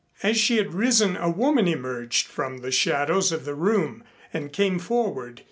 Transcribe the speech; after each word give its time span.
As 0.23 0.35
she 0.35 0.57
had 0.57 0.73
risen 0.73 1.15
a 1.15 1.29
woman 1.29 1.67
emerged 1.67 2.25
from 2.25 2.57
the 2.61 2.71
shadows 2.71 3.31
of 3.31 3.45
the 3.45 3.53
room 3.53 4.03
and 4.33 4.51
came 4.51 4.79
forward. 4.79 5.39